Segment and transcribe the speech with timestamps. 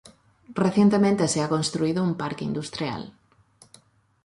[0.63, 3.13] Recientemente se ha construido un parque industrial.